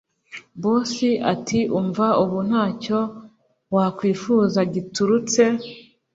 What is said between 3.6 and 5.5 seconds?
wakwifuza giturutse